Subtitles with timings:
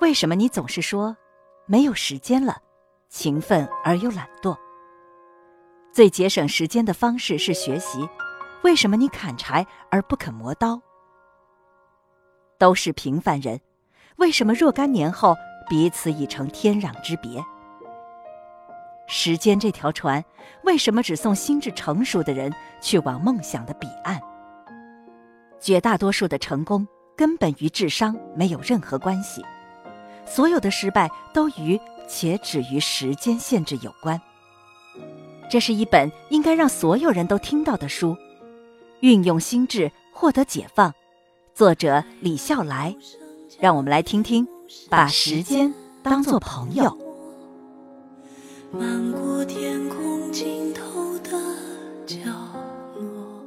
[0.00, 1.16] 为什么你总是说
[1.66, 2.58] 没有时间了，
[3.08, 4.56] 勤奋而又懒惰？
[5.92, 8.06] 最节省时间的方式是学习，
[8.62, 10.80] 为什么你砍柴而不肯磨刀？
[12.58, 13.60] 都是平凡人，
[14.16, 15.34] 为什么若干年后
[15.68, 17.42] 彼此已成天壤之别？
[19.06, 20.22] 时间这条船，
[20.64, 24.20] 为什么只送心智成熟的人去往梦想的彼岸？
[25.60, 26.86] 绝大多数的成功
[27.16, 29.44] 根本与智商没有任何关系。
[30.26, 34.20] 所有的失败都与且止于时间限制有关。
[35.50, 38.12] 这是一本应该让所有人都听到的书，
[39.00, 40.90] 《运用心智获得解放》，
[41.54, 42.94] 作者李笑来。
[43.60, 44.46] 让我们来听听，
[44.90, 46.98] 把时间当作朋友。
[48.72, 51.30] 漫过天空尽头的
[52.04, 52.16] 角
[52.96, 53.44] 落。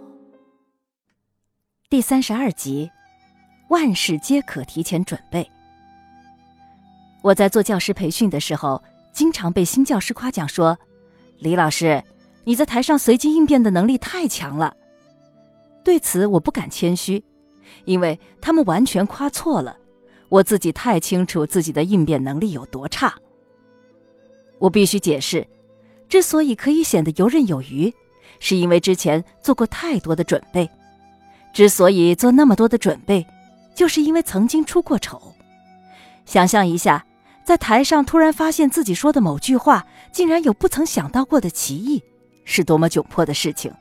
[1.90, 2.90] 第三十二集，
[3.70, 5.52] 万事皆可提前准备。
[7.28, 8.82] 我在做教师培训的时候，
[9.12, 10.78] 经常被新教师夸奖说
[11.40, 12.02] ：“李老师，
[12.46, 14.74] 你在台上随机应变的能力太强了。”
[15.84, 17.22] 对此我不敢谦虚，
[17.84, 19.76] 因为他们完全夸错了。
[20.30, 23.14] 我自己太清楚自己的应变能力有多差。
[24.58, 25.46] 我必须解释，
[26.08, 27.94] 之所以可以显得游刃有余，
[28.40, 30.70] 是因为之前做过太多的准备。
[31.52, 33.28] 之所以做那么多的准备，
[33.76, 35.22] 就是因为曾经出过丑。
[36.26, 37.04] 想象一下。
[37.48, 42.04] 在台上突然发现自己说的某句话竟然有不曾想到过的歧义，
[42.44, 43.72] 是多么窘迫的事情。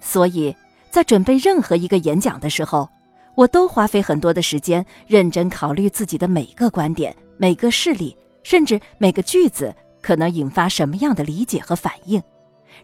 [0.00, 0.54] 所以
[0.92, 2.88] 在准备任何一个演讲的时候，
[3.34, 12.22] 我都花费很多的时间，认真考虑自己的每个观点、每个事例，甚至每个句子可能引发什么样的理解和反应，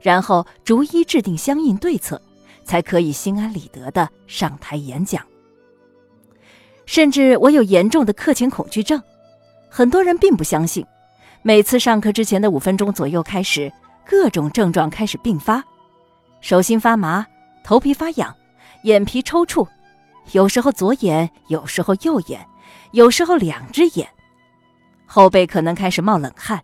[0.02, 2.20] 然后逐一制定相应对策，
[2.64, 5.24] 才可以心安理得的上台演讲。
[6.84, 9.00] 甚至我有严重的课前恐惧症。
[9.76, 10.86] 很多人并不相信，
[11.42, 13.70] 每次上课之前的五分钟左右开始，
[14.06, 15.62] 各种症状开始并发：
[16.40, 17.26] 手心发麻、
[17.62, 18.34] 头皮发痒、
[18.84, 19.68] 眼皮抽搐，
[20.32, 22.40] 有时候左眼，有时候右眼，
[22.92, 24.08] 有时候两只眼，
[25.04, 26.58] 后背可能开始冒冷汗。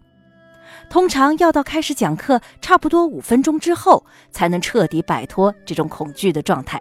[0.88, 6.80] 通常要到开始讲课差不多五分钟之后，才能彻底摆脱这种恐惧的状态。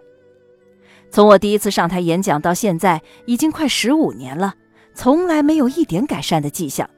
[1.10, 4.54] 从我第一次上台演讲到现在，已经快十五年了。
[4.94, 6.88] 从来没有一点改善的迹象，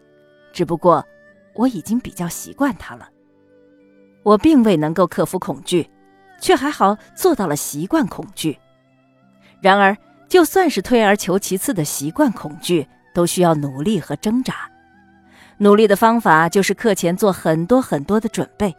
[0.53, 1.05] 只不过
[1.55, 3.09] 我已经比较习惯它了。
[4.23, 5.89] 我并未能够克服恐惧，
[6.41, 8.59] 却还好做到了习惯恐惧。
[9.61, 9.97] 然而，
[10.29, 14.71] 就算是退而求其次的习惯恐惧，都需要努力和挣扎。
[15.59, 18.75] 努力的方法就是课前做很多很多的准备。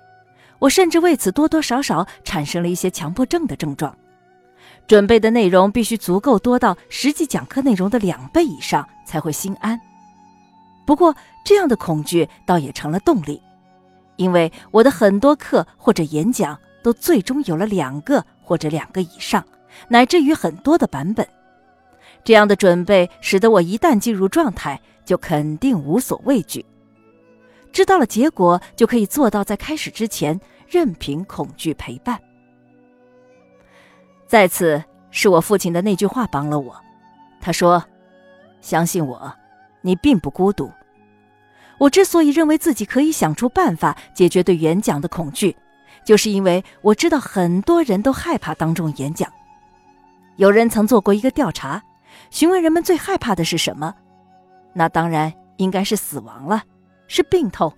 [0.59, 3.95] 我甚至为此多多少少产生了一些强迫症的症状。
[4.87, 9.79] 准备的内容必须足够多到实际讲课内容的两倍以上才会心安。
[10.85, 13.41] 不过，这样的恐惧倒也成了动力，
[14.17, 19.43] 因为我的很多课或者演讲都最终有了两个或者两个以上，
[19.87, 21.27] 乃至于很多的版本。
[22.23, 26.63] 这样的准备使得我一旦进入状态，就肯定无所畏惧。
[27.71, 30.39] 知道了结果，就可以做到在开始之前
[30.69, 32.19] 任凭恐惧陪伴。
[34.27, 36.75] 再次是我父亲的那句话帮了我，
[37.39, 37.83] 他说
[38.59, 39.31] ：“相信我，
[39.81, 40.71] 你并不孤独。”
[41.77, 45.55] 我之所以认为自己可以想出办法解决对演讲的恐惧，
[46.03, 49.31] 就是因为我知道很多人都害怕当众演讲。
[50.37, 51.81] 有人曾做过一个调查，
[52.29, 53.93] 询问人们最害怕的是什么，
[54.73, 56.63] 那当然应该是死亡了，
[57.07, 57.71] 是病痛，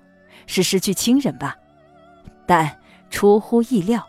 [0.45, 1.55] 是失去亲人吧。
[2.45, 2.71] 但
[3.09, 4.05] 出乎意料，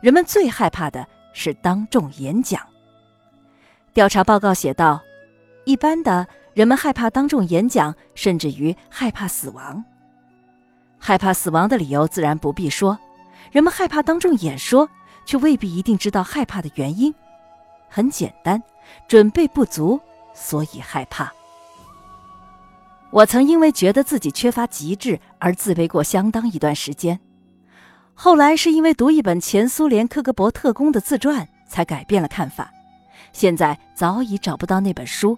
[0.00, 1.06] 人们最害怕的。
[1.32, 2.60] 是当众演讲。
[3.94, 5.00] 调查报告写道：
[5.64, 9.84] 一般的人们害怕当众演讲，甚至于害怕死亡。
[10.98, 12.98] 害怕死亡的理由自然不必说，
[13.50, 14.88] 人们害怕当众演说，
[15.26, 17.14] 却未必一定知道害怕的原因。
[17.88, 18.62] 很简单，
[19.08, 20.00] 准备不足，
[20.32, 21.32] 所以害怕。
[23.10, 27.20] 我曾因为觉得自己缺乏极致而自卑过相当一段时间。
[28.24, 32.72] 后来是因为读一本前苏联科格勃特工的自传，才改变了看法。
[33.32, 35.36] 现在早已找不到那本书，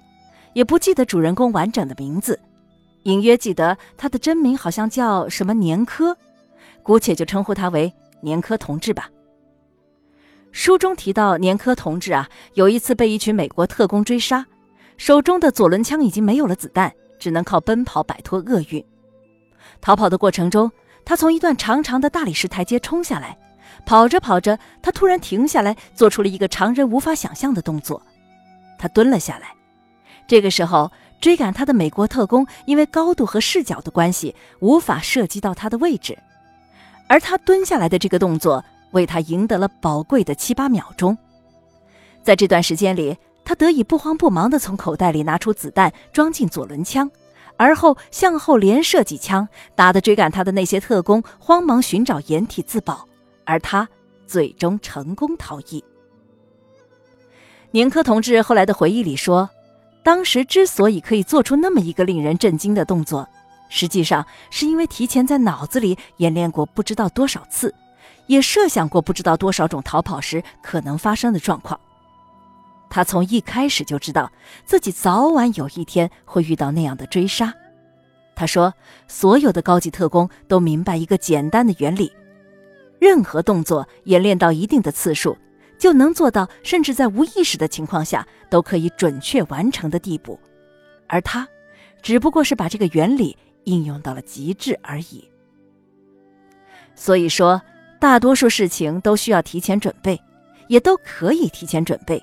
[0.52, 2.38] 也不记得主人公完整的名字，
[3.04, 6.14] 隐约记得他的真名好像叫什么年科，
[6.82, 7.90] 姑且就称呼他为
[8.20, 9.08] 年科同志吧。
[10.52, 14.44] 书中提到，年科同志啊，有一次被一群美国特工追杀，
[14.98, 18.84] 手中的左轮枪已经没有了子弹，只能靠奔跑摆脱厄运。
[19.80, 20.70] 逃跑的过程中。
[21.04, 23.36] 他从一段长长的大理石台阶冲下来，
[23.84, 28.00] 跑着跑着，他突然停下来，做出了一个常人无法想象的动作。
[28.78, 29.52] 他蹲了下来。
[30.26, 30.90] 这个时候，
[31.20, 36.18] 追赶他的美国特工因为高度和视角的关系，无法射击到他的位置，
[37.06, 41.16] 而他蹲下来的这个动作为他赢得了宝贵的七八秒钟。
[42.22, 47.10] 在这段时间里，他得以不慌不忙地从口袋里拿出子弹，装进左轮枪，
[47.56, 53.06] 而后向后连射几枪，打得追赶他的那些特工慌忙寻找掩体自保，
[53.44, 53.88] 而他
[54.26, 55.82] 最终成功逃逸。
[57.70, 59.48] 宁珂同志后来的回忆里说，
[60.02, 63.28] 当时之所以可以做出那么一个令人震惊的动作，
[63.68, 67.74] 实际上是因为提前在脑子里演练过不知道多少次，
[68.26, 71.78] 也设想过不知道多少种逃跑时可能发生的状况。
[72.94, 74.30] 他从一开始就知道
[74.64, 77.52] 自己早晚有一天会遇到那样的追杀。
[78.36, 78.72] 他说，
[79.08, 82.12] 所有的高级特工都明白一个简单的原理：
[83.00, 85.36] 任何动作演练到一定的次数。
[85.76, 90.38] 就能做到，甚至在无意识的情况下都可以准确完成的地步，
[91.08, 91.48] 而他，
[92.00, 95.28] 只不过是把这个原理应用到了极致而已。
[96.94, 97.60] 所以说，
[97.98, 100.18] 大多数事情都需要提前准备，
[100.68, 102.22] 也都可以提前准备。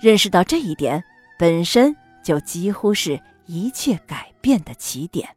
[0.00, 1.02] 认识到这一点，
[1.38, 5.28] 本身就几乎是一切改变的起点。